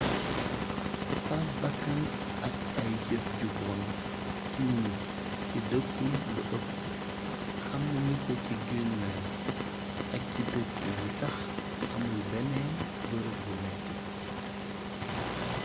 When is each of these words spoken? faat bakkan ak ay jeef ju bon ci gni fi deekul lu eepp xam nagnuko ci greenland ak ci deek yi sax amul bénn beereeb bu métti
faat 1.27 1.47
bakkan 1.61 1.99
ak 2.47 2.55
ay 2.81 2.91
jeef 3.05 3.25
ju 3.39 3.47
bon 3.59 3.81
ci 4.51 4.61
gni 4.75 4.91
fi 5.47 5.57
deekul 5.69 6.07
lu 6.23 6.41
eepp 6.41 6.65
xam 7.67 7.81
nagnuko 7.93 8.33
ci 8.43 8.53
greenland 8.65 9.19
ak 10.15 10.23
ci 10.31 10.41
deek 10.51 10.69
yi 10.83 11.07
sax 11.19 11.35
amul 11.95 12.23
bénn 12.31 12.49
beereeb 13.07 13.37
bu 13.43 13.53
métti 13.61 13.93